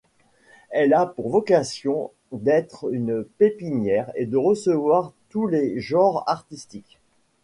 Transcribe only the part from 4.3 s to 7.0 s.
recevoir tous les genres artistiques.